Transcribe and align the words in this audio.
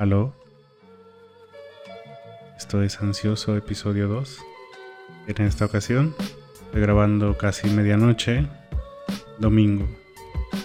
Aló. 0.00 0.32
Esto 2.56 2.82
es 2.82 3.02
Ansioso 3.02 3.54
Episodio 3.54 4.08
2. 4.08 4.38
En 5.26 5.44
esta 5.44 5.66
ocasión 5.66 6.14
estoy 6.64 6.80
grabando 6.80 7.36
casi 7.36 7.68
medianoche, 7.68 8.46
domingo. 9.38 9.86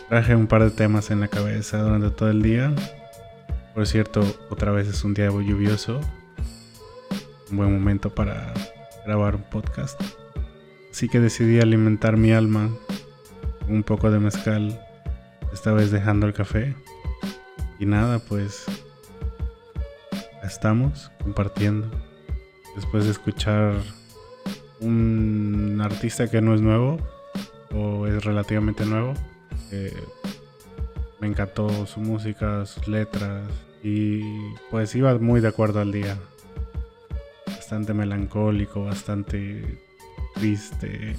Traje 0.07 0.37
un 0.37 0.47
par 0.47 0.63
de 0.63 0.71
temas 0.71 1.11
en 1.11 1.19
la 1.19 1.27
cabeza 1.27 1.81
durante 1.81 2.11
todo 2.11 2.29
el 2.29 2.41
día. 2.41 2.73
Por 3.73 3.85
cierto, 3.85 4.21
otra 4.49 4.71
vez 4.71 4.87
es 4.87 5.03
un 5.03 5.13
día 5.13 5.27
lluvioso. 5.27 5.99
Un 7.51 7.57
buen 7.57 7.73
momento 7.73 8.15
para 8.15 8.53
grabar 9.05 9.35
un 9.35 9.43
podcast. 9.43 10.01
Así 10.89 11.09
que 11.09 11.19
decidí 11.19 11.59
alimentar 11.59 12.15
mi 12.15 12.31
alma 12.31 12.69
con 13.59 13.75
un 13.75 13.83
poco 13.83 14.09
de 14.11 14.19
mezcal, 14.19 14.79
esta 15.51 15.73
vez 15.73 15.91
dejando 15.91 16.25
el 16.25 16.31
café. 16.31 16.73
Y 17.79 17.85
nada, 17.85 18.19
pues 18.19 18.65
estamos 20.45 21.11
compartiendo. 21.21 21.89
Después 22.75 23.05
de 23.05 23.11
escuchar 23.11 23.75
un 24.79 25.79
artista 25.81 26.29
que 26.29 26.41
no 26.41 26.53
es 26.53 26.61
nuevo 26.61 26.97
o 27.73 28.07
es 28.07 28.23
relativamente 28.23 28.85
nuevo, 28.85 29.13
me 31.19 31.27
encantó 31.27 31.85
su 31.85 31.99
música, 31.99 32.65
sus 32.65 32.87
letras 32.87 33.47
y 33.83 34.21
pues 34.71 34.93
iba 34.95 35.17
muy 35.17 35.41
de 35.41 35.47
acuerdo 35.47 35.79
al 35.79 35.91
día. 35.91 36.17
Bastante 37.47 37.93
melancólico, 37.93 38.85
bastante 38.85 39.79
triste. 40.35 41.15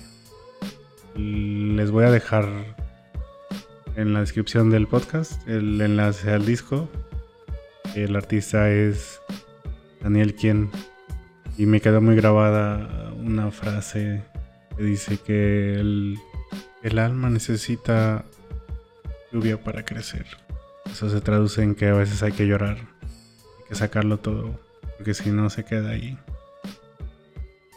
Les 1.14 1.90
voy 1.90 2.04
a 2.04 2.10
dejar 2.10 2.46
en 3.96 4.12
la 4.12 4.20
descripción 4.20 4.68
del 4.68 4.86
podcast 4.86 5.48
el 5.48 5.80
enlace 5.80 6.30
al 6.32 6.44
disco 6.44 6.88
el 8.04 8.16
artista 8.16 8.70
es 8.70 9.20
Daniel 10.00 10.34
Quien. 10.34 10.70
Y 11.56 11.66
me 11.66 11.80
quedó 11.80 12.00
muy 12.00 12.16
grabada 12.16 13.12
una 13.14 13.50
frase 13.50 14.22
que 14.76 14.82
dice 14.82 15.18
que 15.18 15.74
el, 15.74 16.18
el 16.82 16.98
alma 16.98 17.30
necesita 17.30 18.24
lluvia 19.32 19.62
para 19.62 19.84
crecer. 19.84 20.26
Eso 20.90 21.08
se 21.08 21.20
traduce 21.20 21.62
en 21.62 21.74
que 21.74 21.88
a 21.88 21.94
veces 21.94 22.22
hay 22.22 22.32
que 22.32 22.46
llorar, 22.46 22.76
hay 22.76 23.64
que 23.68 23.74
sacarlo 23.74 24.18
todo, 24.18 24.60
porque 24.96 25.14
si 25.14 25.30
no 25.30 25.50
se 25.50 25.64
queda 25.64 25.90
ahí. 25.90 26.18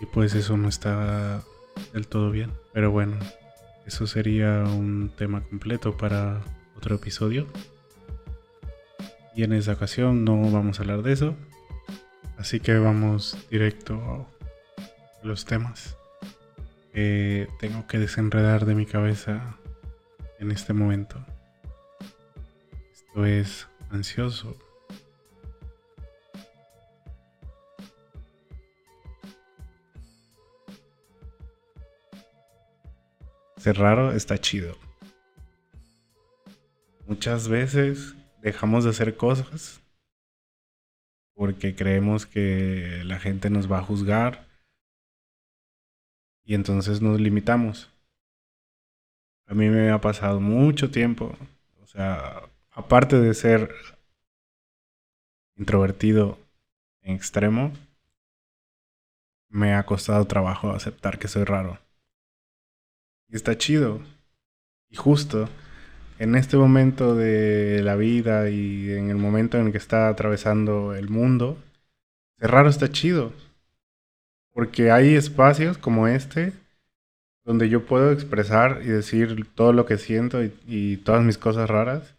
Y 0.02 0.06
pues 0.06 0.36
eso 0.36 0.58
no 0.58 0.70
está 0.70 1.42
del 1.94 2.08
todo 2.08 2.32
bien. 2.32 2.52
Pero 2.74 2.92
bueno, 2.92 3.18
eso 3.86 4.08
sería 4.08 4.64
un 4.64 5.12
tema 5.18 5.42
completo 5.42 5.98
para 5.98 6.42
otro 6.78 6.96
episodio. 6.96 7.48
Y 9.40 9.44
en 9.44 9.54
esta 9.54 9.72
ocasión 9.72 10.26
no 10.26 10.52
vamos 10.52 10.80
a 10.80 10.82
hablar 10.82 11.02
de 11.02 11.14
eso. 11.14 11.34
Así 12.38 12.60
que 12.60 12.78
vamos 12.78 13.38
directo 13.50 14.28
a 15.24 15.26
los 15.26 15.46
temas 15.46 15.96
que 16.92 17.48
tengo 17.58 17.88
que 17.88 18.00
desenredar 18.00 18.66
de 18.66 18.76
mi 18.76 18.86
cabeza 18.86 19.56
en 20.40 20.52
este 20.52 20.74
momento. 20.74 21.26
Esto 22.92 23.26
es 23.26 23.70
ansioso. 23.90 24.58
Ser 33.56 33.78
raro 33.78 34.12
está 34.12 34.38
chido. 34.38 34.76
Muchas 37.08 37.48
veces 37.48 38.16
dejamos 38.42 38.84
de 38.84 38.92
hacer 38.92 39.18
cosas 39.18 39.82
porque 41.34 41.74
creemos 41.76 42.26
que 42.26 43.02
la 43.06 43.20
gente 43.20 43.50
nos 43.50 43.72
va 43.72 43.80
a 43.80 43.84
juzgar 43.84 44.46
y 46.44 46.54
entonces 46.54 47.02
nos 47.02 47.20
limitamos. 47.20 47.90
A 49.46 49.54
mí 49.54 49.70
me 49.70 49.90
ha 49.90 50.02
pasado 50.02 50.42
mucho 50.42 50.92
tiempo, 50.92 51.36
o 51.82 51.88
sea, 51.88 52.50
aparte 52.72 53.20
de 53.20 53.34
ser 53.34 53.74
introvertido 55.56 56.38
en 57.02 57.16
extremo, 57.16 57.72
me 59.48 59.74
ha 59.74 59.86
costado 59.86 60.26
trabajo 60.26 60.72
aceptar 60.72 61.20
que 61.20 61.28
soy 61.28 61.44
raro. 61.46 61.80
Y 63.28 63.36
está 63.36 63.58
chido 63.58 64.02
y 64.90 64.96
justo 64.96 65.48
en 66.20 66.36
este 66.36 66.58
momento 66.58 67.16
de 67.16 67.82
la 67.82 67.96
vida 67.96 68.50
y 68.50 68.92
en 68.92 69.10
el 69.10 69.16
momento 69.16 69.58
en 69.58 69.68
el 69.68 69.72
que 69.72 69.78
está 69.78 70.10
atravesando 70.10 70.94
el 70.94 71.10
mundo, 71.10 71.58
ser 72.38 72.52
raro 72.52 72.70
está 72.70 72.90
chido. 72.92 73.34
Porque 74.54 74.92
hay 74.92 75.16
espacios 75.16 75.78
como 75.78 76.08
este 76.08 76.54
donde 77.46 77.70
yo 77.70 77.86
puedo 77.86 78.12
expresar 78.12 78.82
y 78.84 78.88
decir 78.88 79.48
todo 79.56 79.74
lo 79.74 79.86
que 79.86 79.98
siento 79.98 80.44
y, 80.44 80.98
todas 80.98 81.24
mis 81.24 81.38
cosas 81.38 81.70
raras. 81.70 82.16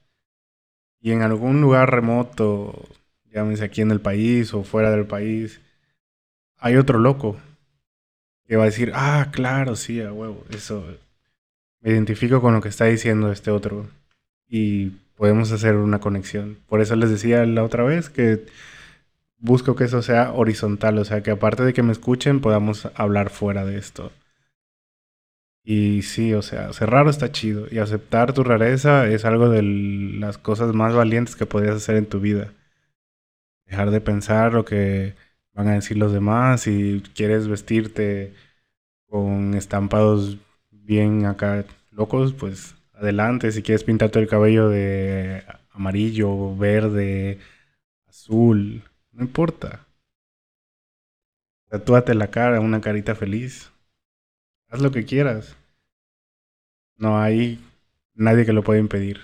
Y 1.01 1.13
en 1.13 1.23
algún 1.23 1.61
lugar 1.61 1.91
remoto, 1.91 2.89
llámese 3.33 3.65
aquí 3.65 3.83
en 3.83 3.91
el 3.91 4.01
país 4.01 4.55
o 4.55 4.65
fuera 4.65 4.91
del 4.91 5.07
país, 5.07 5.61
hay 6.57 6.77
otro 6.77 6.99
loco 6.99 7.37
que 8.47 8.57
va 8.57 8.65
a 8.65 8.67
decir, 8.67 8.93
ah, 8.95 9.29
claro, 9.31 9.77
sí, 9.77 10.01
a 10.01 10.13
huevo, 10.13 10.45
eso 10.51 10.85
me 11.81 11.91
identifico 11.91 12.41
con 12.41 12.55
lo 12.55 12.61
que 12.61 12.69
está 12.69 12.87
diciendo 12.87 13.33
este 13.33 13.51
otro 13.51 13.89
y 14.49 14.91
podemos 15.17 15.53
hacer 15.53 15.77
una 15.77 16.01
conexión. 16.01 16.59
Por 16.69 16.81
eso 16.81 16.97
les 16.97 17.11
decía 17.11 17.45
la 17.47 17.65
otra 17.65 17.85
vez 17.85 18.11
que 18.11 18.47
busco 19.39 19.77
que 19.77 19.85
eso 19.85 20.03
sea 20.03 20.33
horizontal, 20.33 20.99
o 20.99 21.05
sea, 21.05 21.23
que 21.23 21.31
aparte 21.31 21.65
de 21.65 21.73
que 21.73 21.83
me 21.83 21.93
escuchen 21.93 22.41
podamos 22.41 22.89
hablar 22.95 23.31
fuera 23.31 23.65
de 23.65 23.79
esto. 23.79 24.13
Y 25.63 26.03
sí, 26.03 26.33
o 26.35 26.43
sea, 26.43 26.73
ser 26.73 26.91
raro 26.91 27.11
está 27.11 27.33
chido 27.33 27.67
y 27.71 27.79
aceptar 27.79 28.33
tu 28.33 28.45
rareza 28.45 29.07
es 29.09 29.25
algo 29.25 29.49
de 29.51 29.63
las 29.63 30.39
cosas 30.39 30.75
más 30.75 30.95
valientes 30.95 31.37
que 31.37 31.47
podrías 31.47 31.77
hacer 31.77 31.97
en 31.97 32.07
tu 32.07 32.21
vida. 32.21 32.53
Dejar 33.67 33.91
de 33.91 34.01
pensar 34.01 34.55
lo 34.55 34.65
que 34.65 35.15
van 35.53 35.69
a 35.69 35.75
decir 35.75 35.97
los 35.99 36.13
demás 36.13 36.63
si 36.63 37.03
quieres 37.15 37.47
vestirte 37.49 38.35
con 39.07 39.55
estampados 39.55 40.39
bien 40.91 41.25
acá 41.25 41.65
locos, 41.93 42.33
pues 42.33 42.75
adelante. 42.95 43.53
Si 43.53 43.63
quieres 43.63 43.85
pintarte 43.85 44.19
el 44.19 44.27
cabello 44.27 44.69
de 44.69 45.45
amarillo, 45.71 46.57
verde, 46.57 47.39
azul, 48.09 48.83
no 49.13 49.23
importa. 49.23 49.87
Tatúate 51.69 52.15
la 52.15 52.27
cara, 52.33 52.59
una 52.59 52.81
carita 52.81 53.15
feliz. 53.15 53.71
Haz 54.69 54.83
lo 54.83 54.91
que 54.91 55.05
quieras. 55.05 55.57
No 56.97 57.21
hay 57.21 57.61
nadie 58.15 58.45
que 58.45 58.53
lo 58.53 58.65
pueda 58.65 58.81
impedir. 58.81 59.21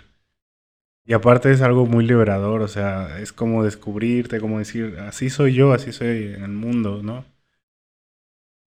Y 1.04 1.14
aparte 1.14 1.50
es 1.50 1.62
algo 1.62 1.86
muy 1.86 2.06
liberador, 2.06 2.62
o 2.62 2.68
sea, 2.68 3.20
es 3.20 3.32
como 3.32 3.64
descubrirte, 3.64 4.40
como 4.40 4.58
decir, 4.58 4.98
así 5.00 5.30
soy 5.30 5.54
yo, 5.54 5.72
así 5.72 5.92
soy 5.92 6.34
en 6.34 6.42
el 6.42 6.52
mundo, 6.52 7.02
¿no? 7.02 7.24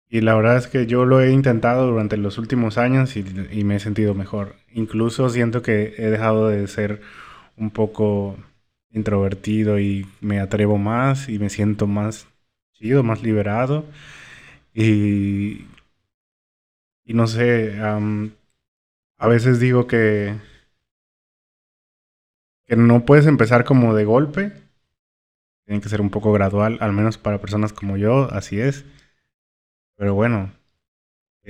Y 0.10 0.22
la 0.22 0.36
verdad 0.36 0.58
es 0.58 0.68
que 0.68 0.86
yo 0.88 1.06
lo 1.06 1.22
he 1.22 1.32
intentado 1.32 1.88
durante 1.88 2.16
los 2.18 2.38
últimos 2.38 2.78
años 2.78 3.16
y, 3.18 3.24
me 3.64 3.76
he 3.76 3.80
sentido 3.80 4.14
mejor. 4.14 4.56
Incluso 4.72 5.30
siento 5.30 5.62
que 5.62 5.96
he 5.98 6.10
dejado 6.10 6.48
de 6.48 6.68
ser 6.68 7.02
un 7.58 7.72
poco 7.72 8.38
introvertido 8.92 9.80
y 9.80 10.08
me 10.22 10.40
atrevo 10.40 10.78
más 10.78 11.28
y 11.30 11.40
me 11.40 11.50
siento 11.50 11.88
más 11.88 12.28
chido, 12.74 13.04
más 13.04 13.22
liberado. 13.22 13.86
Y, 14.74 15.66
no 17.06 17.28
sé, 17.28 17.78
a 17.80 19.28
veces 19.28 19.60
digo 19.60 19.88
que 19.88 20.36
no 22.70 23.06
puedes 23.06 23.26
empezar 23.28 23.66
como 23.66 23.94
de 23.94 24.06
golpe. 24.06 24.54
Tiene 25.66 25.82
que 25.82 25.90
ser 25.90 26.00
un 26.00 26.10
poco 26.10 26.32
gradual, 26.32 26.78
al 26.80 26.94
menos 26.94 27.18
para 27.18 27.42
personas 27.42 27.74
como 27.74 27.98
yo, 27.98 28.32
así 28.32 28.60
es. 28.62 28.86
Pero 29.98 30.14
bueno, 30.14 30.54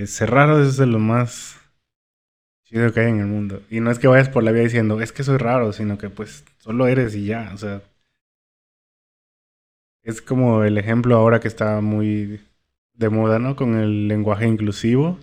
ser 0.05 0.31
raro 0.31 0.61
es 0.61 0.77
de 0.77 0.85
lo 0.85 0.99
más 0.99 1.59
chido 2.63 2.91
que 2.93 3.01
hay 3.01 3.09
en 3.09 3.19
el 3.19 3.27
mundo. 3.27 3.61
Y 3.69 3.81
no 3.81 3.91
es 3.91 3.99
que 3.99 4.07
vayas 4.07 4.29
por 4.29 4.43
la 4.43 4.51
vida 4.51 4.63
diciendo, 4.63 5.01
es 5.01 5.11
que 5.11 5.23
soy 5.23 5.37
raro, 5.37 5.73
sino 5.73 5.97
que 5.97 6.09
pues 6.09 6.45
solo 6.59 6.87
eres 6.87 7.13
y 7.15 7.25
ya. 7.25 7.51
O 7.53 7.57
sea, 7.57 7.81
es 10.03 10.21
como 10.21 10.63
el 10.63 10.77
ejemplo 10.77 11.17
ahora 11.17 11.39
que 11.39 11.49
está 11.49 11.81
muy 11.81 12.41
de 12.93 13.09
moda, 13.09 13.39
¿no? 13.39 13.55
Con 13.55 13.75
el 13.75 14.07
lenguaje 14.07 14.47
inclusivo. 14.47 15.19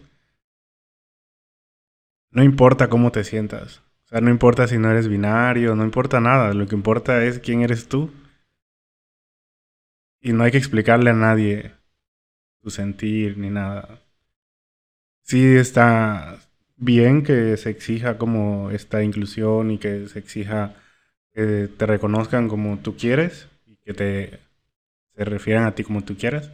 No 2.30 2.42
importa 2.42 2.88
cómo 2.88 3.10
te 3.10 3.24
sientas. 3.24 3.78
O 4.04 4.08
sea, 4.08 4.20
no 4.20 4.30
importa 4.30 4.66
si 4.66 4.76
no 4.76 4.90
eres 4.90 5.08
binario, 5.08 5.74
no 5.74 5.84
importa 5.84 6.20
nada. 6.20 6.52
Lo 6.52 6.66
que 6.66 6.74
importa 6.74 7.24
es 7.24 7.38
quién 7.38 7.62
eres 7.62 7.88
tú. 7.88 8.10
Y 10.20 10.32
no 10.32 10.44
hay 10.44 10.50
que 10.50 10.58
explicarle 10.58 11.10
a 11.10 11.14
nadie 11.14 11.72
tu 12.64 12.70
sentir 12.70 13.38
ni 13.38 13.50
nada. 13.50 14.00
Sí 15.22 15.56
está 15.56 16.38
bien 16.76 17.22
que 17.22 17.56
se 17.56 17.70
exija 17.70 18.18
como 18.18 18.70
esta 18.70 19.02
inclusión 19.04 19.70
y 19.70 19.78
que 19.78 20.08
se 20.08 20.18
exija 20.18 20.74
que 21.32 21.68
te 21.68 21.86
reconozcan 21.86 22.48
como 22.48 22.78
tú 22.78 22.96
quieres 22.96 23.48
y 23.66 23.76
que 23.76 23.94
te 23.94 24.40
se 25.16 25.24
refieran 25.24 25.64
a 25.64 25.74
ti 25.74 25.84
como 25.84 26.02
tú 26.02 26.16
quieras. 26.16 26.50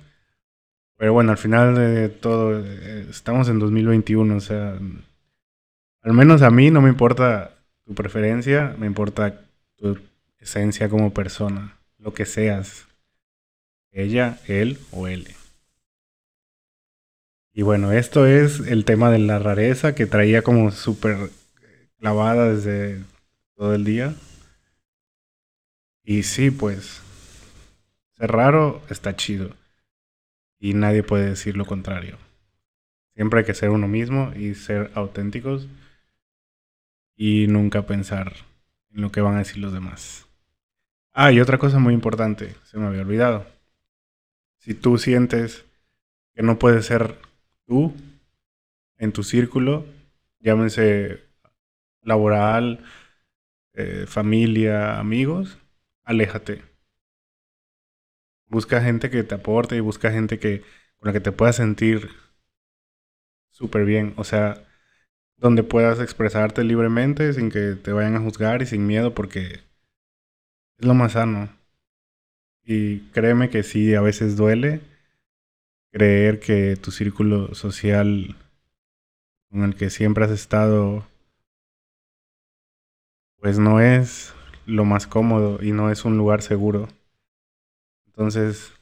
Pero 0.96 1.12
bueno, 1.14 1.32
al 1.32 1.38
final 1.38 1.74
de 1.74 2.08
todo, 2.10 2.60
eh, 2.62 3.06
estamos 3.08 3.48
en 3.48 3.58
2021, 3.58 4.36
o 4.36 4.40
sea, 4.40 4.78
al 6.02 6.12
menos 6.12 6.42
a 6.42 6.50
mí 6.50 6.70
no 6.70 6.82
me 6.82 6.90
importa 6.90 7.54
tu 7.86 7.94
preferencia, 7.94 8.74
me 8.78 8.86
importa 8.86 9.40
tu 9.76 9.98
esencia 10.38 10.90
como 10.90 11.14
persona, 11.14 11.78
lo 11.98 12.12
que 12.12 12.26
seas, 12.26 12.86
ella, 13.92 14.38
él 14.46 14.78
o 14.90 15.08
él. 15.08 15.26
Y 17.52 17.62
bueno, 17.62 17.92
esto 17.92 18.26
es 18.26 18.60
el 18.60 18.84
tema 18.84 19.10
de 19.10 19.18
la 19.18 19.38
rareza 19.38 19.94
que 19.94 20.06
traía 20.06 20.42
como 20.42 20.70
súper 20.70 21.30
clavada 21.98 22.52
desde 22.52 23.02
todo 23.56 23.74
el 23.74 23.84
día. 23.84 24.14
Y 26.04 26.22
sí, 26.22 26.50
pues, 26.50 27.02
ser 28.16 28.30
raro 28.30 28.82
está 28.88 29.16
chido. 29.16 29.50
Y 30.58 30.74
nadie 30.74 31.02
puede 31.02 31.30
decir 31.30 31.56
lo 31.56 31.64
contrario. 31.64 32.18
Siempre 33.14 33.40
hay 33.40 33.46
que 33.46 33.54
ser 33.54 33.70
uno 33.70 33.88
mismo 33.88 34.32
y 34.34 34.54
ser 34.54 34.90
auténticos. 34.94 35.66
Y 37.16 37.48
nunca 37.48 37.82
pensar 37.82 38.34
en 38.92 39.02
lo 39.02 39.10
que 39.10 39.20
van 39.20 39.34
a 39.34 39.38
decir 39.38 39.58
los 39.58 39.72
demás. 39.72 40.26
Ah, 41.12 41.32
y 41.32 41.40
otra 41.40 41.58
cosa 41.58 41.78
muy 41.78 41.92
importante, 41.92 42.54
se 42.64 42.78
me 42.78 42.86
había 42.86 43.02
olvidado. 43.02 43.46
Si 44.58 44.74
tú 44.74 44.96
sientes 44.96 45.64
que 46.34 46.42
no 46.42 46.58
puedes 46.58 46.86
ser 46.86 47.16
tú 47.70 47.94
en 48.98 49.12
tu 49.12 49.22
círculo, 49.22 49.86
llámense 50.40 51.20
laboral, 52.02 52.84
eh, 53.74 54.06
familia, 54.08 54.98
amigos, 54.98 55.56
aléjate. 56.02 56.64
Busca 58.48 58.82
gente 58.82 59.08
que 59.08 59.22
te 59.22 59.36
aporte 59.36 59.76
y 59.76 59.80
busca 59.80 60.10
gente 60.10 60.40
que 60.40 60.62
con 60.98 61.06
la 61.06 61.12
que 61.12 61.20
te 61.20 61.30
puedas 61.30 61.56
sentir 61.56 62.10
súper 63.50 63.84
bien. 63.84 64.14
O 64.16 64.24
sea, 64.24 64.66
donde 65.36 65.62
puedas 65.62 66.00
expresarte 66.00 66.64
libremente 66.64 67.32
sin 67.34 67.50
que 67.50 67.76
te 67.76 67.92
vayan 67.92 68.16
a 68.16 68.20
juzgar 68.20 68.62
y 68.62 68.66
sin 68.66 68.84
miedo 68.84 69.14
porque 69.14 69.60
es 70.78 70.86
lo 70.86 70.94
más 70.94 71.12
sano. 71.12 71.56
Y 72.64 73.00
créeme 73.12 73.48
que 73.48 73.62
sí, 73.62 73.94
a 73.94 74.00
veces 74.00 74.36
duele 74.36 74.89
creer 75.90 76.40
que 76.40 76.76
tu 76.76 76.90
círculo 76.90 77.54
social 77.54 78.36
con 79.50 79.64
el 79.64 79.74
que 79.74 79.90
siempre 79.90 80.24
has 80.24 80.30
estado 80.30 81.04
pues 83.40 83.58
no 83.58 83.80
es 83.80 84.34
lo 84.66 84.84
más 84.84 85.06
cómodo 85.06 85.62
y 85.62 85.72
no 85.72 85.90
es 85.90 86.04
un 86.04 86.16
lugar 86.16 86.42
seguro. 86.42 86.88
Entonces, 88.06 88.72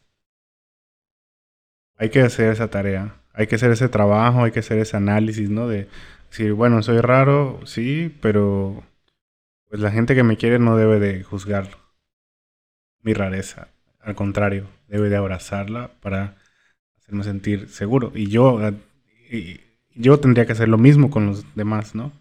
hay 1.97 2.11
que 2.11 2.23
hacer 2.23 2.53
esa 2.53 2.69
tarea, 2.69 3.15
hay 3.33 3.47
que 3.47 3.55
hacer 3.55 3.71
ese 3.71 3.89
trabajo, 3.89 4.45
hay 4.45 4.51
que 4.51 4.61
hacer 4.61 4.79
ese 4.79 4.97
análisis, 4.97 5.49
¿no? 5.49 5.69
De 5.69 5.89
decir, 6.31 6.53
bueno, 6.55 6.83
soy 6.83 7.01
raro, 7.01 7.61
sí, 7.65 8.15
pero 8.21 8.83
pues 9.69 9.81
la 9.81 9.91
gente 9.91 10.15
que 10.15 10.25
me 10.25 10.37
quiere 10.37 10.59
no 10.59 10.77
debe 10.77 10.99
de 10.99 11.23
juzgar 11.23 11.69
mi 13.03 13.15
rareza. 13.15 13.69
Al 14.01 14.15
contrario, 14.15 14.67
debe 14.89 15.09
de 15.09 15.17
abrazarla 15.17 15.93
para 16.01 16.37
hacerme 17.09 17.25
sentir 17.25 17.69
seguro. 17.71 18.13
Y 18.15 18.29
yo, 18.29 18.61
y 19.31 19.61
yo 19.95 20.21
tendría 20.21 20.45
que 20.45 20.53
hacer 20.53 20.69
lo 20.69 20.77
mismo 20.77 21.11
con 21.11 21.27
los 21.27 21.55
demás, 21.55 21.95
¿no? 21.95 22.13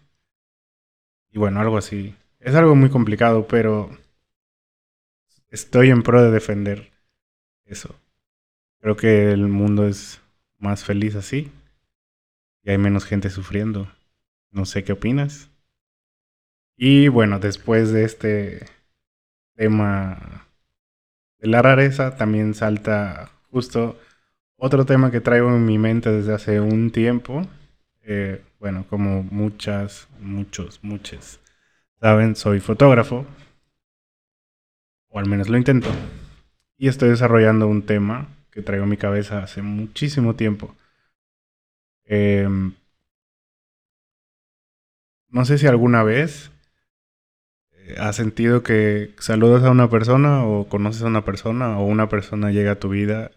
Y 1.30 1.38
bueno, 1.38 1.60
algo 1.60 1.76
así. 1.76 2.14
Es 2.40 2.54
algo 2.54 2.74
muy 2.74 2.88
complicado, 2.88 3.46
pero 3.46 3.90
estoy 5.50 5.90
en 5.90 6.02
pro 6.02 6.22
de 6.22 6.30
defender 6.30 6.90
eso. 7.66 7.94
Creo 8.80 8.96
que 8.96 9.30
el 9.30 9.48
mundo 9.48 9.86
es 9.86 10.22
más 10.58 10.84
feliz 10.84 11.16
así 11.16 11.52
y 12.62 12.70
hay 12.70 12.78
menos 12.78 13.04
gente 13.04 13.28
sufriendo. 13.28 13.92
No 14.50 14.64
sé 14.64 14.84
qué 14.84 14.92
opinas. 14.92 15.50
Y 16.78 17.08
bueno, 17.08 17.40
después 17.40 17.92
de 17.92 18.04
este 18.04 18.64
tema 19.54 20.46
de 21.40 21.48
la 21.48 21.60
rareza, 21.60 22.16
también 22.16 22.54
salta 22.54 23.30
justo 23.50 23.98
otro 24.58 24.84
tema 24.84 25.10
que 25.10 25.20
traigo 25.20 25.48
en 25.48 25.64
mi 25.64 25.78
mente 25.78 26.10
desde 26.10 26.34
hace 26.34 26.60
un 26.60 26.90
tiempo. 26.90 27.42
Eh, 28.02 28.42
bueno, 28.58 28.84
como 28.88 29.22
muchas, 29.22 30.08
muchos, 30.20 30.80
muchas 30.82 31.40
Saben, 32.00 32.36
soy 32.36 32.60
fotógrafo, 32.60 33.26
o 35.08 35.18
al 35.18 35.26
menos 35.26 35.48
lo 35.48 35.56
intento, 35.58 35.88
y 36.76 36.86
estoy 36.86 37.08
desarrollando 37.08 37.66
un 37.66 37.82
tema 37.82 38.28
que 38.52 38.62
traigo 38.62 38.84
en 38.84 38.90
mi 38.90 38.96
cabeza 38.96 39.42
hace 39.42 39.62
muchísimo 39.62 40.36
tiempo. 40.36 40.76
Em, 42.04 42.72
no 45.28 45.44
sé 45.44 45.58
si 45.58 45.66
alguna 45.66 46.04
vez 46.04 46.52
eh, 47.72 47.96
has 47.98 48.14
sentido 48.16 48.62
que 48.62 49.14
saludas 49.18 49.64
a 49.64 49.70
una 49.70 49.90
persona 49.90 50.44
o 50.44 50.68
conoces 50.68 51.02
a 51.02 51.06
una 51.06 51.24
persona 51.24 51.78
o 51.78 51.84
una 51.84 52.08
persona 52.08 52.52
llega 52.52 52.72
a 52.72 52.78
tu 52.78 52.90
vida 52.90 53.32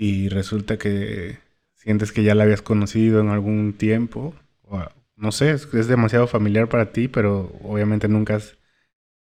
y 0.00 0.30
resulta 0.30 0.78
que 0.78 1.40
sientes 1.74 2.10
que 2.10 2.22
ya 2.22 2.34
la 2.34 2.44
habías 2.44 2.62
conocido 2.62 3.20
en 3.20 3.28
algún 3.28 3.74
tiempo 3.74 4.34
o, 4.62 4.82
no 5.14 5.30
sé, 5.30 5.50
es, 5.50 5.70
demasiado 5.88 6.26
familiar 6.26 6.70
para 6.70 6.90
ti, 6.90 7.06
pero 7.06 7.52
obviamente 7.62 8.08
nunca, 8.08 8.38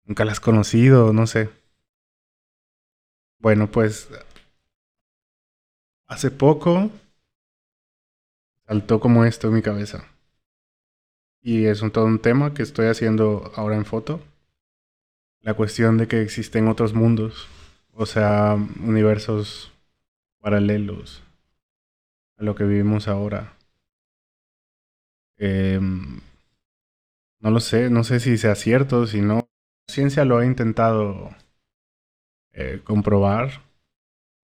nunca 0.04 0.24
la 0.24 0.32
has 0.32 0.40
conocido, 0.40 1.12
no 1.12 1.26
sé. 1.26 1.50
Bueno, 3.38 3.70
pues 3.70 4.08
hace 6.06 6.30
poco 6.30 6.90
saltó 8.66 9.00
como 9.00 9.26
esto 9.26 9.48
en 9.48 9.54
mi 9.54 9.60
cabeza. 9.60 10.06
Y 11.42 11.66
es 11.66 11.82
un, 11.82 11.90
todo 11.90 12.06
un 12.06 12.20
tema 12.20 12.54
que 12.54 12.62
estoy 12.62 12.86
haciendo 12.86 13.52
ahora 13.54 13.76
en 13.76 13.84
foto. 13.84 14.22
La 15.42 15.52
cuestión 15.52 15.98
de 15.98 16.08
que 16.08 16.22
existen 16.22 16.68
otros 16.68 16.94
mundos, 16.94 17.48
o 17.92 18.06
sea, 18.06 18.56
universos 18.82 19.73
paralelos 20.44 21.22
a 22.36 22.44
lo 22.44 22.54
que 22.54 22.64
vivimos 22.64 23.08
ahora. 23.08 23.54
Em, 25.38 26.20
no 27.40 27.50
lo 27.50 27.60
sé, 27.60 27.88
no 27.88 28.04
sé 28.04 28.20
si 28.20 28.36
sea 28.36 28.54
cierto, 28.54 29.06
si 29.06 29.22
no. 29.22 29.48
La 29.88 29.94
ciencia 29.94 30.26
lo 30.26 30.36
ha 30.36 30.44
intentado 30.44 31.30
eh, 32.52 32.82
comprobar. 32.84 33.62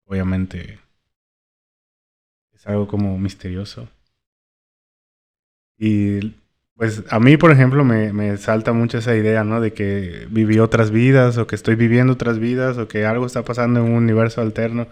Obviamente 0.06 0.80
es 2.54 2.68
algo 2.68 2.88
como 2.88 3.18
misterioso. 3.18 3.90
Y 5.80 6.36
pues 6.76 7.06
a 7.10 7.20
mí, 7.20 7.38
por 7.38 7.52
ejemplo, 7.52 7.84
me, 7.84 8.14
me, 8.14 8.38
salta 8.38 8.72
mucho 8.72 9.00
esa 9.00 9.16
idea, 9.16 9.44
¿no? 9.44 9.62
De 9.62 9.74
que 9.74 10.28
viví 10.30 10.60
otras 10.60 10.92
vidas 10.92 11.40
o 11.40 11.48
que 11.48 11.56
estoy 11.56 11.74
viviendo 11.74 12.14
otras 12.14 12.38
vidas 12.38 12.78
o 12.78 12.88
que 12.88 13.04
algo 13.08 13.26
está 13.26 13.44
pasando 13.44 13.80
en 13.80 13.88
un 13.88 13.94
universo 13.94 14.42
alterno. 14.42 14.88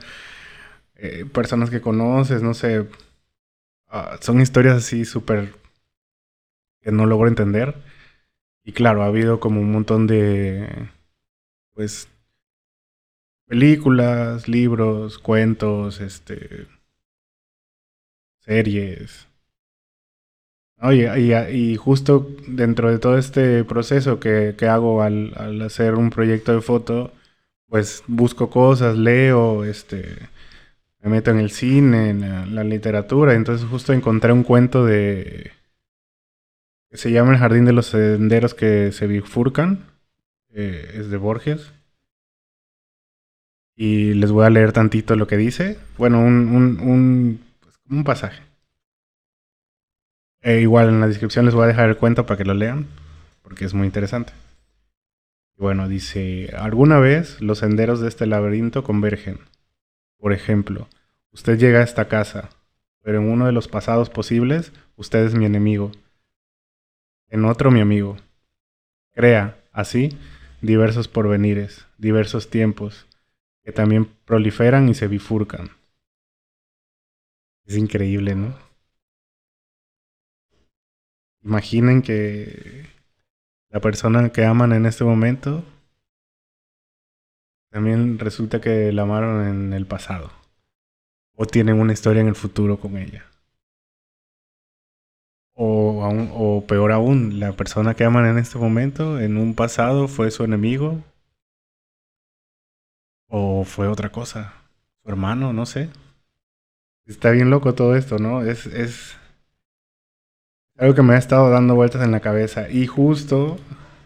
Eh, 0.97 1.25
personas 1.25 1.69
que 1.69 1.81
conoces, 1.81 2.41
no 2.41 2.53
sé. 2.53 2.87
Ah, 3.87 4.17
son 4.21 4.41
historias 4.41 4.77
así 4.77 5.05
súper 5.05 5.53
que 6.81 6.91
no 6.91 7.05
logro 7.05 7.27
entender. 7.27 7.75
Y 8.63 8.73
claro, 8.73 9.03
ha 9.03 9.07
habido 9.07 9.39
como 9.39 9.61
un 9.61 9.71
montón 9.71 10.07
de, 10.07 10.89
pues, 11.73 12.07
películas, 13.47 14.47
libros, 14.47 15.19
cuentos, 15.19 16.01
este, 16.01 16.67
series. 18.39 19.27
Oye, 20.81 21.09
y, 21.51 21.75
justo 21.77 22.29
dentro 22.47 22.91
de 22.91 22.99
todo 22.99 23.17
este 23.17 23.63
proceso 23.63 24.19
que, 24.19 24.55
que 24.57 24.67
hago 24.67 25.01
al, 25.01 25.33
al, 25.37 25.61
hacer 25.61 25.95
un 25.95 26.09
proyecto 26.09 26.53
de 26.53 26.61
foto, 26.61 27.13
pues 27.67 28.03
busco 28.07 28.49
cosas, 28.49 28.97
leo, 28.97 29.63
este, 29.63 30.29
me 31.05 31.11
meto 31.11 31.29
en 31.29 31.37
el 31.37 31.51
cine, 31.51 32.09
en 32.09 32.55
la 32.55 32.63
literatura. 32.63 33.35
Entonces 33.35 33.67
justo 33.69 33.93
encontré 33.93 34.33
un 34.33 34.43
cuento 34.43 34.83
de 34.83 35.51
se 36.91 37.11
llama 37.11 37.33
El 37.33 37.37
Jardín 37.37 37.65
de 37.65 37.73
los 37.73 37.87
Senderos 37.87 38.55
que 38.55 38.91
se 38.91 39.05
bifurcan. 39.05 39.85
Eh, 40.51 40.95
es 40.95 41.09
de 41.11 41.17
Borges. 41.17 41.71
Y 43.75 44.13
les 44.15 44.31
voy 44.31 44.45
a 44.45 44.49
leer 44.49 44.71
tantito 44.71 45.15
lo 45.15 45.27
que 45.27 45.37
dice. 45.37 45.77
Bueno, 45.97 46.21
un, 46.21 46.47
un, 46.47 46.79
un, 46.79 47.39
pues, 47.59 48.03
pasaje. 48.03 48.41
E 50.41 50.61
igual 50.61 50.89
en 50.89 51.01
la 51.01 51.07
descripción 51.07 51.45
les 51.45 51.53
voy 51.53 51.65
a 51.65 51.67
dejar 51.67 51.89
el 51.89 51.97
cuento 51.97 52.25
para 52.25 52.37
que 52.37 52.45
lo 52.45 52.53
lean, 52.55 52.87
porque 53.43 53.65
es 53.65 53.73
muy 53.75 53.85
interesante. 53.85 54.33
Bueno, 55.57 55.87
dice, 55.87 56.51
alguna 56.57 56.99
vez 56.99 57.41
los 57.41 57.59
senderos 57.59 57.99
de 57.99 58.07
este 58.07 58.25
laberinto 58.25 58.83
convergen. 58.83 59.39
Por 60.17 60.33
ejemplo, 60.33 60.87
usted 61.31 61.57
llega 61.57 61.79
a 61.79 61.83
esta 61.83 62.07
casa, 62.07 62.49
pero 63.01 63.19
en 63.19 63.29
uno 63.29 63.45
de 63.45 63.51
los 63.51 63.67
pasados 63.67 64.09
posibles, 64.09 64.71
usted 64.95 65.25
es 65.25 65.35
mi 65.35 65.45
enemigo 65.45 65.91
en 67.29 67.45
otro 67.45 67.71
mi 67.71 67.81
amigo. 67.81 68.17
Crea, 69.13 69.57
así 69.71 70.17
diversos 70.61 71.07
porvenires, 71.07 71.85
diversos 71.97 72.49
tiempos, 72.49 73.05
que 73.63 73.71
también 73.71 74.05
proliferan 74.25 74.89
y 74.89 74.93
se 74.93 75.07
bifurcan. 75.07 75.69
Es 77.65 77.77
increíble, 77.77 78.35
¿no? 78.35 78.57
Imaginen 81.43 82.01
que 82.01 82.85
la 83.69 83.79
persona 83.79 84.29
que 84.29 84.45
aman 84.45 84.73
en 84.73 84.85
este 84.85 85.03
momento 85.03 85.63
también 87.75 88.19
resulta 88.19 88.61
que 88.61 88.93
la 88.93 89.01
amaron 89.01 89.45
en 89.45 89.73
el 89.73 89.85
pasado. 89.85 90.31
O 91.35 91.45
tienen 91.45 91.77
una 91.77 91.91
historia 91.91 92.21
en 92.21 92.29
el 92.29 92.35
futuro 92.35 92.79
con 92.79 92.95
ella. 92.95 93.25
O, 95.55 96.07
o 96.33 96.65
peor 96.67 96.93
aún, 96.93 97.41
la 97.41 97.51
persona 97.51 97.93
que 97.93 98.05
aman 98.05 98.27
en 98.27 98.37
este 98.37 98.57
momento, 98.57 99.19
en 99.19 99.35
un 99.35 99.55
pasado, 99.55 100.07
fue 100.07 100.31
su 100.31 100.45
enemigo. 100.45 101.03
O 103.27 103.65
fue 103.65 103.89
otra 103.89 104.09
cosa. 104.09 104.53
Su 105.03 105.09
hermano, 105.09 105.51
no 105.51 105.65
sé. 105.65 105.89
Está 107.05 107.31
bien 107.31 107.49
loco 107.49 107.75
todo 107.75 107.97
esto, 107.97 108.19
¿no? 108.19 108.41
Es, 108.41 108.67
es 108.67 109.17
algo 110.77 110.95
que 110.95 111.01
me 111.01 111.15
ha 111.15 111.17
estado 111.17 111.49
dando 111.49 111.75
vueltas 111.75 112.05
en 112.05 112.11
la 112.11 112.21
cabeza. 112.21 112.69
Y 112.69 112.87
justo 112.87 113.57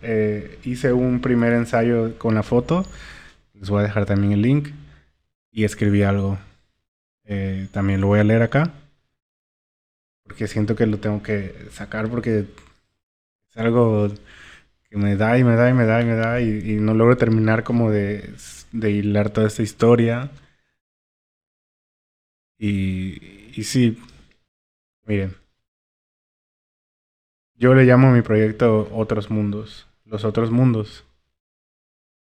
eh, 0.02 0.58
hice 0.64 0.92
un 0.92 1.22
primer 1.22 1.54
ensayo 1.54 2.18
con 2.18 2.34
la 2.34 2.42
foto. 2.42 2.84
Les 3.60 3.70
voy 3.70 3.82
a 3.82 3.84
dejar 3.84 4.06
también 4.06 4.34
el 4.34 4.42
link. 4.42 4.70
Y 5.52 5.66
escribí 5.66 6.02
algo. 6.02 6.40
Eh, 7.26 7.68
también 7.72 8.02
lo 8.02 8.08
voy 8.08 8.20
a 8.20 8.24
leer 8.24 8.42
acá 8.42 8.74
porque 10.30 10.48
siento 10.48 10.76
que 10.76 10.86
lo 10.86 11.00
tengo 11.00 11.24
que 11.24 11.56
sacar 11.72 12.08
porque 12.08 12.46
es 13.50 13.58
algo 13.58 14.10
que 14.88 14.96
me 14.96 15.16
da 15.16 15.40
y 15.40 15.44
me 15.44 15.56
da 15.56 15.72
y 15.72 15.74
me 15.74 15.86
da 15.86 16.02
y 16.02 16.06
me 16.06 16.16
da 16.16 16.40
y, 16.40 16.76
no 16.76 16.94
logro 16.94 17.18
terminar 17.18 17.64
como 17.64 17.90
de, 17.90 18.36
de, 18.72 18.92
hilar 18.92 19.32
toda 19.32 19.48
esta 19.48 19.64
historia. 19.64 20.30
Y, 22.60 23.60
y 23.60 23.64
sí, 23.64 23.98
miren, 25.06 25.36
yo 27.56 27.74
le 27.74 27.86
llamo 27.86 28.10
a 28.10 28.14
mi 28.14 28.22
proyecto 28.22 28.88
Otros 28.94 29.32
Mundos, 29.32 29.88
los 30.06 30.26
otros 30.26 30.52
mundos. 30.52 31.06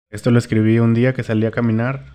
Esto 0.09 0.31
lo 0.31 0.39
escribí 0.39 0.79
un 0.79 0.93
día 0.93 1.13
que 1.13 1.23
salí 1.23 1.45
a 1.45 1.51
caminar 1.51 2.05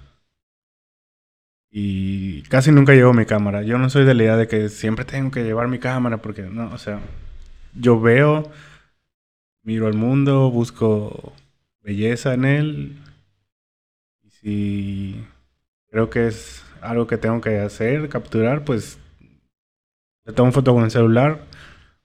y 1.71 2.43
casi 2.43 2.71
nunca 2.71 2.93
llevo 2.93 3.15
mi 3.15 3.25
cámara. 3.25 3.63
Yo 3.63 3.79
no 3.79 3.89
soy 3.89 4.05
de 4.05 4.13
la 4.15 4.23
idea 4.25 4.37
de 4.37 4.47
que 4.47 4.69
siempre 4.69 5.07
tengo 5.07 5.31
que 5.31 5.43
llevar 5.43 5.69
mi 5.69 5.79
cámara 5.79 6.19
porque 6.19 6.43
no, 6.43 6.71
o 6.73 6.79
sea, 6.79 7.01
yo 7.75 7.99
veo, 7.99 8.51
miro 9.63 9.87
al 9.87 9.95
mundo, 9.95 10.51
busco 10.51 11.33
belleza 11.83 12.35
en 12.35 12.45
él. 12.45 12.99
Y 14.23 14.31
si 14.31 15.25
creo 15.89 16.11
que 16.11 16.27
es 16.27 16.63
algo 16.83 17.07
que 17.07 17.17
tengo 17.17 17.41
que 17.41 17.59
hacer, 17.61 18.09
capturar, 18.11 18.65
pues 18.65 18.99
le 20.27 20.35
tomo 20.35 20.53
foto 20.53 20.75
con 20.75 20.85
el 20.85 20.91
celular 20.91 21.41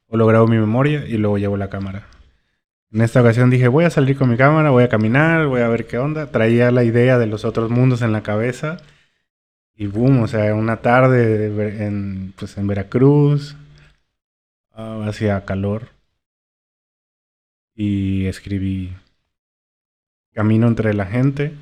o 0.08 0.15
lo 0.15 0.25
grabo 0.27 0.46
en 0.46 0.51
mi 0.51 0.60
memoria 0.60 1.06
y 1.06 1.17
luego 1.17 1.38
llevo 1.38 1.58
la 1.58 1.70
cámara. 1.70 2.08
En 2.98 3.04
esta 3.04 3.22
ocasión 3.22 3.51
dije, 3.51 3.68
voy 3.68 3.86
a 3.86 3.92
salir 3.92 4.18
con 4.18 4.27
mi 4.27 4.38
cámara, 4.38 4.72
voy 4.72 4.84
a 4.84 4.89
caminar, 4.89 5.46
voy 5.46 5.62
a 5.62 5.68
ver 5.68 5.86
qué 5.86 6.00
onda. 6.00 6.32
Traía 6.32 6.72
la 6.72 6.84
idea 6.84 7.20
de 7.20 7.27
los 7.27 7.46
otros 7.46 7.70
mundos 7.70 8.01
en 8.01 8.12
la 8.12 8.24
cabeza 8.24 8.77
y 9.75 9.86
boom, 9.86 10.24
o 10.24 10.27
sea, 10.27 10.56
una 10.56 10.77
tarde 10.77 11.86
en, 11.86 12.34
pues 12.39 12.58
en 12.58 12.66
Veracruz, 12.66 13.56
ah, 14.72 15.06
hacía 15.08 15.46
calor. 15.46 15.89
Y 17.75 18.25
escribí, 18.25 18.96
camino 20.34 20.66
entre 20.66 20.96
la 20.96 21.06
gente, 21.06 21.54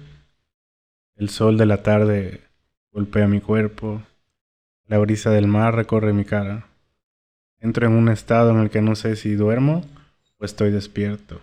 el 1.18 1.28
sol 1.28 1.58
de 1.58 1.66
la 1.66 1.84
tarde 1.84 2.44
golpea 2.94 3.28
mi 3.28 3.42
cuerpo, 3.42 4.02
la 4.88 5.00
brisa 5.00 5.32
del 5.32 5.48
mar 5.48 5.76
recorre 5.76 6.14
mi 6.14 6.24
cara. 6.24 6.70
Entro 7.60 7.88
en 7.88 7.92
un 7.92 8.08
estado 8.08 8.52
en 8.52 8.60
el 8.60 8.70
que 8.70 8.82
no 8.82 8.96
sé 8.96 9.18
si 9.18 9.34
duermo 9.34 9.84
o 10.38 10.46
estoy 10.46 10.72
despierto. 10.72 11.42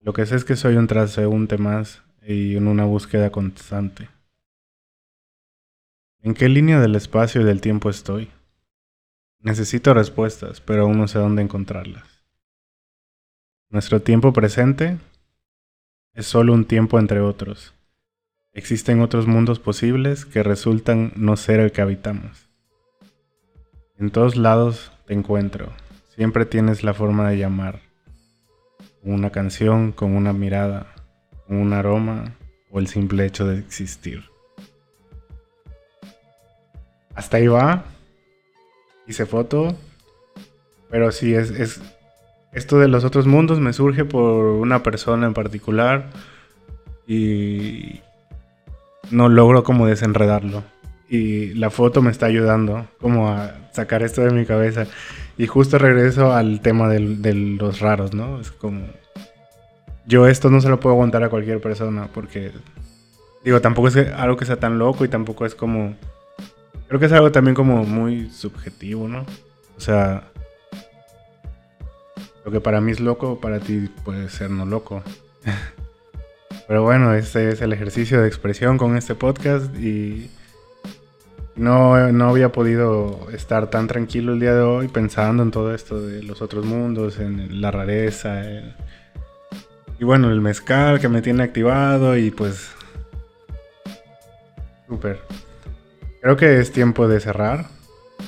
Lo 0.00 0.12
que 0.12 0.26
sé 0.26 0.36
es 0.36 0.44
que 0.44 0.56
soy 0.56 0.76
un 0.76 0.86
transeúnte 0.86 1.58
más 1.58 2.02
y 2.26 2.56
en 2.56 2.66
una 2.66 2.84
búsqueda 2.84 3.30
constante. 3.30 4.08
¿En 6.20 6.34
qué 6.34 6.48
línea 6.48 6.80
del 6.80 6.94
espacio 6.94 7.40
y 7.40 7.44
del 7.44 7.60
tiempo 7.60 7.90
estoy? 7.90 8.30
Necesito 9.40 9.92
respuestas, 9.92 10.60
pero 10.60 10.82
aún 10.82 10.98
no 10.98 11.08
sé 11.08 11.18
dónde 11.18 11.42
encontrarlas. 11.42 12.24
Nuestro 13.68 14.02
tiempo 14.02 14.32
presente 14.32 14.98
es 16.14 16.26
solo 16.26 16.52
un 16.52 16.64
tiempo 16.64 16.98
entre 16.98 17.20
otros. 17.20 17.74
Existen 18.52 19.00
otros 19.00 19.26
mundos 19.26 19.58
posibles 19.58 20.26
que 20.26 20.42
resultan 20.42 21.12
no 21.16 21.36
ser 21.36 21.58
el 21.58 21.72
que 21.72 21.80
habitamos. 21.80 22.48
En 23.96 24.10
todos 24.10 24.36
lados 24.36 24.92
te 25.06 25.14
encuentro. 25.14 25.72
Siempre 26.14 26.46
tienes 26.46 26.82
la 26.84 26.94
forma 26.94 27.28
de 27.30 27.38
llamar. 27.38 27.80
Una 29.02 29.30
canción, 29.30 29.92
con 29.92 30.14
una 30.14 30.32
mirada, 30.32 30.94
un 31.48 31.72
aroma 31.72 32.36
o 32.70 32.78
el 32.78 32.86
simple 32.86 33.26
hecho 33.26 33.46
de 33.46 33.58
existir 33.58 34.32
hasta 37.14 37.36
ahí 37.36 37.46
va. 37.46 37.84
Hice 39.06 39.26
foto. 39.26 39.76
Pero 40.90 41.10
sí, 41.12 41.34
es, 41.34 41.50
es, 41.50 41.80
esto 42.52 42.78
de 42.78 42.88
los 42.88 43.04
otros 43.04 43.26
mundos 43.26 43.60
me 43.60 43.72
surge 43.72 44.04
por 44.04 44.44
una 44.44 44.82
persona 44.82 45.26
en 45.26 45.34
particular. 45.34 46.10
Y 47.06 48.00
no 49.10 49.28
logro 49.28 49.64
como 49.64 49.86
desenredarlo. 49.86 50.62
Y 51.08 51.54
la 51.54 51.70
foto 51.70 52.00
me 52.00 52.10
está 52.10 52.26
ayudando 52.26 52.86
como 53.00 53.28
a 53.30 53.54
sacar 53.72 54.02
esto 54.02 54.22
de 54.22 54.30
mi 54.30 54.46
cabeza. 54.46 54.86
Y 55.42 55.48
justo 55.48 55.76
regreso 55.76 56.32
al 56.32 56.60
tema 56.60 56.88
de 56.88 57.34
los 57.34 57.80
raros, 57.80 58.14
¿no? 58.14 58.40
Es 58.40 58.52
como... 58.52 58.86
Yo 60.06 60.28
esto 60.28 60.50
no 60.50 60.60
se 60.60 60.68
lo 60.68 60.78
puedo 60.78 60.94
aguantar 60.94 61.24
a 61.24 61.30
cualquier 61.30 61.60
persona 61.60 62.08
porque... 62.14 62.52
Digo, 63.42 63.60
tampoco 63.60 63.88
es 63.88 63.96
algo 63.96 64.36
que 64.36 64.44
sea 64.44 64.60
tan 64.60 64.78
loco 64.78 65.04
y 65.04 65.08
tampoco 65.08 65.44
es 65.44 65.56
como 65.56 65.96
Creo 66.86 67.00
que 67.00 67.06
es 67.06 67.12
algo 67.12 67.32
también 67.32 67.56
como 67.56 67.82
muy 67.84 68.30
subjetivo, 68.30 69.08
¿no? 69.08 69.26
O 69.76 69.80
sea, 69.80 70.28
lo 72.44 72.52
que 72.52 72.60
para 72.60 72.80
mí 72.80 72.92
es 72.92 73.00
loco, 73.00 73.40
para 73.40 73.58
ti 73.58 73.90
puede 74.04 74.28
ser 74.28 74.48
no 74.48 74.64
loco. 74.64 75.02
Pero 76.68 76.84
bueno, 76.84 77.14
este 77.14 77.48
es 77.48 77.62
el 77.62 77.72
ejercicio 77.72 78.22
de 78.22 78.28
expresión 78.28 78.78
con 78.78 78.96
este 78.96 79.16
podcast 79.16 79.76
y 79.76 80.30
no, 81.56 82.12
no 82.12 82.28
había 82.28 82.50
podido 82.50 83.28
estar 83.32 83.68
tan 83.68 83.86
tranquilo 83.86 84.32
el 84.32 84.40
día 84.40 84.54
de 84.54 84.62
hoy 84.62 84.88
pensando 84.88 85.42
en 85.42 85.50
todo 85.50 85.74
esto 85.74 86.00
de 86.00 86.22
los 86.22 86.40
otros 86.40 86.64
mundos, 86.64 87.18
en 87.18 87.60
la 87.60 87.70
rareza. 87.70 88.42
Y 89.98 90.04
bueno, 90.04 90.30
el 90.30 90.40
mezcal 90.40 91.00
que 91.00 91.08
me 91.08 91.22
tiene 91.22 91.42
activado 91.42 92.16
y 92.16 92.30
pues... 92.30 92.70
Súper. 94.88 95.20
Creo 96.20 96.36
que 96.36 96.60
es 96.60 96.72
tiempo 96.72 97.08
de 97.08 97.20
cerrar. 97.20 97.66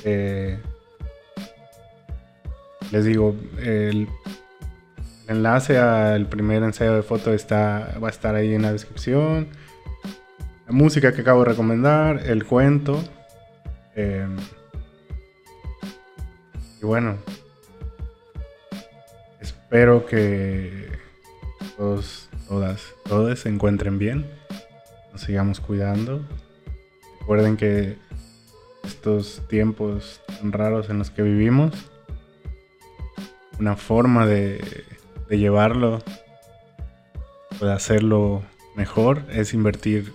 Eh, 0.03 0.59
les 2.91 3.05
digo, 3.05 3.35
el 3.59 4.07
enlace 5.27 5.77
al 5.77 6.27
primer 6.27 6.63
ensayo 6.63 6.93
de 6.93 7.01
foto 7.01 7.33
está, 7.33 7.97
va 8.01 8.07
a 8.07 8.11
estar 8.11 8.35
ahí 8.35 8.53
en 8.53 8.61
la 8.61 8.71
descripción. 8.71 9.47
La 10.67 10.73
música 10.73 11.13
que 11.13 11.21
acabo 11.21 11.43
de 11.43 11.49
recomendar, 11.49 12.21
el 12.25 12.45
cuento. 12.45 13.03
Eh, 13.95 14.27
y 16.81 16.85
bueno, 16.85 17.17
espero 19.39 20.05
que 20.05 20.89
todos, 21.77 22.29
todas, 22.47 22.93
todos 23.03 23.39
se 23.39 23.49
encuentren 23.49 23.97
bien. 23.97 24.25
Nos 25.11 25.21
sigamos 25.21 25.59
cuidando. 25.59 26.21
Recuerden 27.19 27.57
que 27.57 27.97
estos 28.83 29.41
tiempos 29.47 30.21
tan 30.27 30.51
raros 30.51 30.89
en 30.89 30.99
los 30.99 31.09
que 31.09 31.23
vivimos, 31.23 31.73
una 33.59 33.75
forma 33.75 34.25
de, 34.27 34.83
llevarlo, 35.29 36.03
de 37.59 37.71
hacerlo 37.71 38.43
mejor, 38.75 39.23
es 39.31 39.53
invertir 39.53 40.13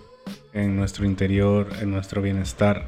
en 0.53 0.75
nuestro 0.75 1.05
interior, 1.05 1.67
en 1.81 1.91
nuestro 1.91 2.21
bienestar, 2.21 2.87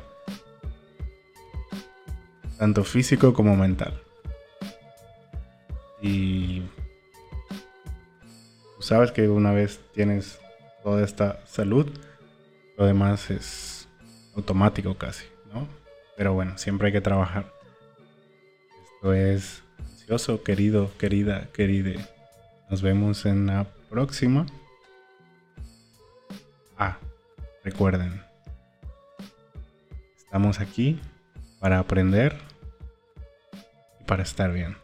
tanto 2.63 2.85
físico 2.85 3.33
como 3.33 3.57
mental. 3.57 3.93
Y 6.01 6.61
sabes 8.79 9.11
que 9.11 9.27
una 9.27 9.51
vez 9.51 9.81
tienes 9.93 10.39
toda 10.81 11.03
esta 11.03 11.45
salud, 11.45 11.91
lo 12.77 12.85
demás 12.85 13.29
es 13.31 13.89
automático 14.33 14.97
casi, 14.97 15.25
¿no? 15.53 15.67
Pero 16.15 16.35
bueno, 16.35 16.57
siempre 16.57 16.87
hay 16.87 16.93
que 16.93 17.01
trabajar. 17.01 17.53
Esto 18.95 19.13
es 19.13 19.61
ansioso, 19.79 20.41
querido, 20.41 20.89
querida, 20.97 21.49
queride. 21.51 21.99
Nos 22.69 22.81
vemos 22.81 23.25
en 23.25 23.47
la 23.47 23.67
próxima. 23.89 24.45
Ah, 26.77 26.97
recuerden, 27.61 28.23
estamos 30.15 30.61
aquí 30.61 31.01
para 31.59 31.79
aprender 31.79 32.52
para 34.05 34.23
estar 34.23 34.51
bien. 34.51 34.82